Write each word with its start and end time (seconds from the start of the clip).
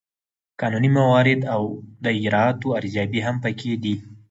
قانوني 0.59 0.89
موارد 0.99 1.41
او 1.53 1.61
د 2.03 2.05
اجرااتو 2.17 2.67
ارزیابي 2.79 3.19
هم 3.25 3.35
پکې 3.43 3.71
دي. 3.83 3.95